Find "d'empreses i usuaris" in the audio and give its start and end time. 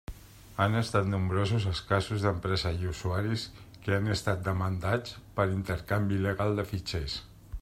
2.27-3.45